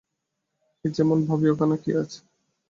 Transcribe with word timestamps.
এই 0.85 0.91
যেমন, 0.91 1.17
ভাবি 1.27 1.47
ওখানে 1.49 1.75
কী 1.83 1.91
আছে। 2.01 2.19